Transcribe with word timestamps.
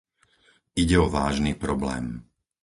Ide 0.81 0.97
o 0.99 1.05
vážny 1.15 1.53
problém. 1.63 2.05